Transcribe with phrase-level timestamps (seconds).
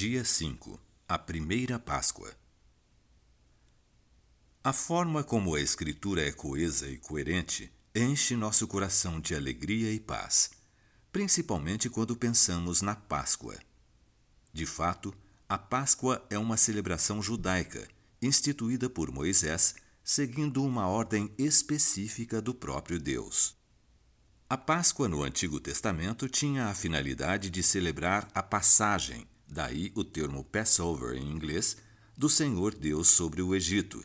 [0.00, 2.32] Dia 5 A Primeira Páscoa
[4.62, 9.98] A forma como a Escritura é coesa e coerente enche nosso coração de alegria e
[9.98, 10.52] paz,
[11.10, 13.58] principalmente quando pensamos na Páscoa.
[14.52, 15.12] De fato,
[15.48, 17.88] a Páscoa é uma celebração judaica
[18.22, 19.74] instituída por Moisés,
[20.04, 23.56] seguindo uma ordem específica do próprio Deus.
[24.48, 30.44] A Páscoa no Antigo Testamento tinha a finalidade de celebrar a passagem daí o termo
[30.44, 31.76] Passover em inglês,
[32.16, 34.04] do Senhor Deus sobre o Egito,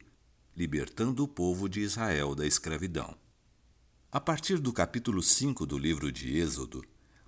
[0.56, 3.18] libertando o povo de Israel da escravidão.
[4.12, 6.84] A partir do capítulo 5 do livro de Êxodo,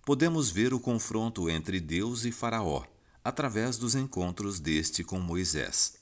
[0.06, 2.86] podemos ver o confronto entre Deus e Faraó,
[3.24, 5.96] através dos encontros deste com Moisés.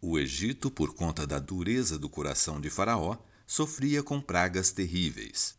[0.00, 5.56] O Egito, por conta da dureza do coração de Faraó, sofria com pragas terríveis.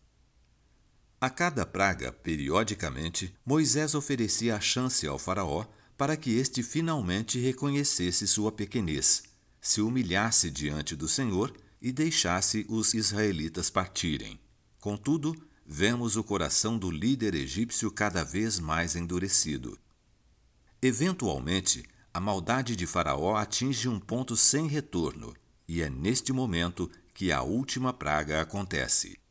[1.23, 5.65] A cada praga, periodicamente, Moisés oferecia a chance ao Faraó
[5.97, 9.23] para que este finalmente reconhecesse sua pequenez,
[9.61, 14.37] se humilhasse diante do Senhor e deixasse os israelitas partirem.
[14.81, 15.33] Contudo,
[15.65, 19.79] vemos o coração do líder egípcio cada vez mais endurecido.
[20.81, 25.33] Eventualmente, a maldade de Faraó atinge um ponto sem retorno,
[25.69, 29.22] e é neste momento que a última praga acontece.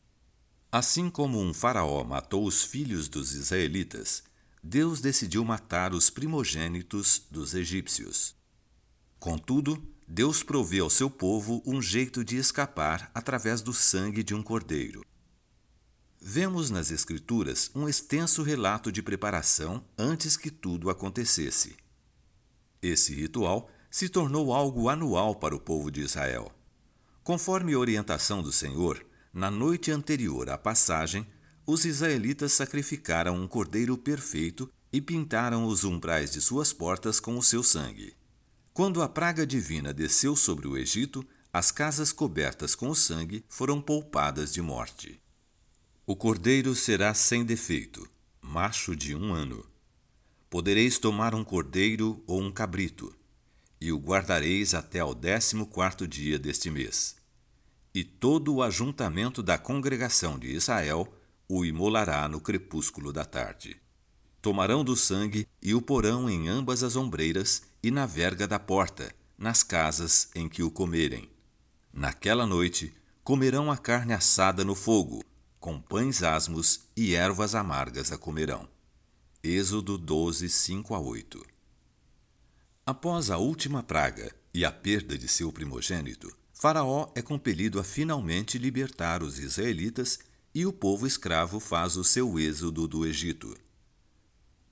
[0.73, 4.23] Assim como um faraó matou os filhos dos israelitas,
[4.63, 8.35] Deus decidiu matar os primogênitos dos egípcios.
[9.21, 14.43] Contudo, Deus provê ao seu povo um jeito de escapar através do sangue de um
[14.43, 15.05] cordeiro.
[16.19, 21.77] Vemos nas Escrituras um extenso relato de preparação antes que tudo acontecesse.
[22.81, 26.51] Esse ritual se tornou algo anual para o povo de Israel.
[27.23, 31.27] Conforme orientação do Senhor, na noite anterior à passagem,
[31.67, 37.43] os israelitas sacrificaram um cordeiro perfeito e pintaram os umbrais de suas portas com o
[37.43, 38.15] seu sangue.
[38.75, 43.81] Quando a praga divina desceu sobre o Egito, as casas cobertas com o sangue foram
[43.81, 45.21] poupadas de morte.
[46.07, 48.07] O cordeiro será sem defeito,
[48.41, 49.65] macho de um ano.
[50.51, 53.15] Podereis tomar um cordeiro ou um cabrito,
[53.81, 57.22] e o guardareis até o décimo quarto dia deste mês
[57.95, 61.13] e todo o ajuntamento da congregação de Israel
[61.49, 63.77] o imolará no crepúsculo da tarde.
[64.41, 69.15] Tomarão do sangue e o porão em ambas as ombreiras e na verga da porta,
[69.37, 71.31] nas casas em que o comerem.
[71.93, 75.23] Naquela noite comerão a carne assada no fogo,
[75.61, 78.69] com pães asmos e ervas amargas a comerão.
[79.45, 81.45] Êxodo 12, 5 a 8
[82.85, 88.57] Após a última praga e a perda de seu primogênito, Faraó é compelido a finalmente
[88.57, 90.21] libertar os israelitas
[90.55, 93.59] e o povo escravo faz o seu êxodo do Egito.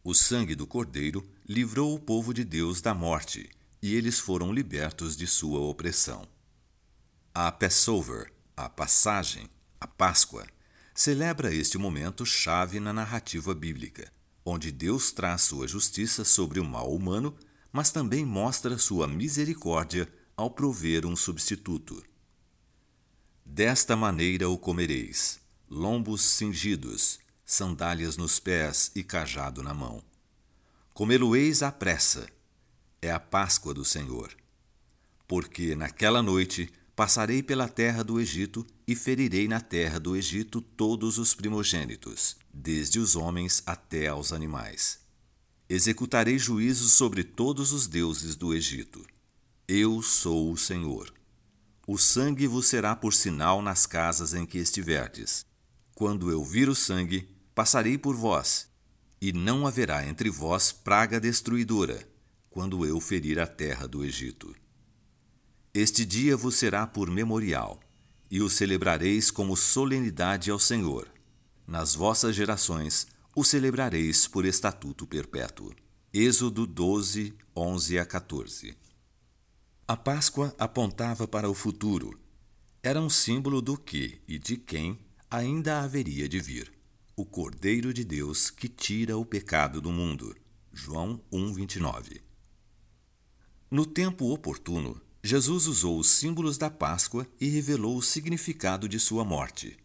[0.05, 3.51] O sangue do cordeiro livrou o povo de Deus da morte
[3.83, 6.29] e eles foram libertos de sua opressão.
[7.35, 10.47] A Passover, a passagem, a Páscoa,
[10.95, 14.13] celebra este momento chave na narrativa bíblica,
[14.45, 17.35] onde Deus traz sua justiça sobre o mal humano,
[17.73, 20.09] mas também mostra sua misericórdia
[20.41, 22.03] ao prover um substituto.
[23.45, 30.03] Desta maneira o comereis: lombos cingidos, sandálias nos pés e cajado na mão.
[30.95, 32.27] Comê-lo-eis à pressa.
[33.03, 34.35] É a Páscoa do Senhor.
[35.29, 41.19] Porque naquela noite passarei pela terra do Egito e ferirei na terra do Egito todos
[41.19, 45.01] os primogênitos, desde os homens até aos animais.
[45.69, 49.07] Executarei juízos sobre todos os deuses do Egito.
[49.73, 51.15] Eu sou o Senhor.
[51.87, 55.47] O sangue vos será por sinal nas casas em que estiverdes.
[55.95, 58.69] Quando eu vir o sangue, passarei por vós,
[59.21, 62.05] e não haverá entre vós praga destruidora,
[62.51, 64.53] quando eu ferir a terra do Egito.
[65.73, 67.79] Este dia vos será por memorial,
[68.29, 71.07] e o celebrareis como solenidade ao Senhor.
[71.65, 75.73] Nas vossas gerações o celebrareis por estatuto perpétuo.
[76.13, 78.90] Êxodo 12, 11 a 14
[79.91, 82.17] a Páscoa apontava para o futuro.
[82.81, 84.97] Era um símbolo do que e de quem
[85.29, 86.73] ainda haveria de vir:
[87.17, 90.33] o Cordeiro de Deus que tira o pecado do mundo.
[90.73, 92.21] João 1:29.
[93.69, 99.25] No tempo oportuno, Jesus usou os símbolos da Páscoa e revelou o significado de sua
[99.25, 99.77] morte.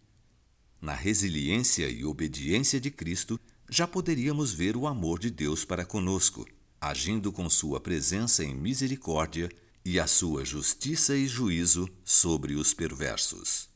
[0.80, 6.46] Na resiliência e obediência de Cristo, já poderíamos ver o amor de Deus para conosco,
[6.80, 9.50] agindo com sua presença em misericórdia
[9.86, 13.70] e a sua justiça e juízo sobre os perversos.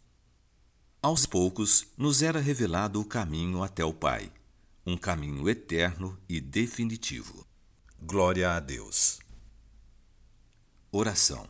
[1.00, 4.32] Aos poucos nos era revelado o caminho até o Pai,
[4.84, 7.46] um caminho eterno e definitivo.
[8.02, 9.20] Glória a Deus.
[10.92, 11.48] Oração.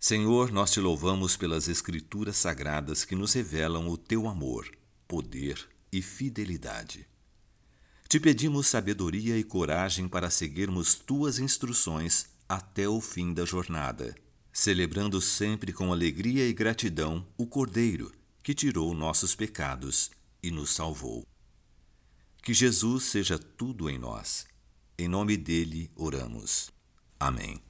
[0.00, 4.70] Senhor, nós te louvamos pelas Escrituras sagradas que nos revelam o teu amor,
[5.06, 7.06] poder e fidelidade.
[8.08, 14.14] Te pedimos sabedoria e coragem para seguirmos tuas instruções até o fim da jornada,
[14.52, 18.12] celebrando sempre com alegria e gratidão o Cordeiro
[18.42, 20.10] que tirou nossos pecados
[20.40, 21.26] e nos salvou.
[22.42, 24.46] Que Jesus seja tudo em nós.
[24.96, 26.70] Em nome dele oramos.
[27.18, 27.65] Amém.